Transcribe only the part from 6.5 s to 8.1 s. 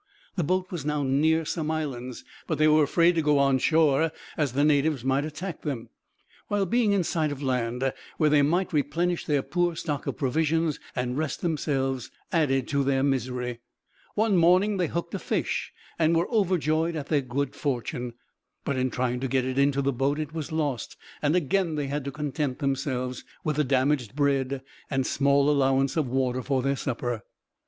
being in sight of land,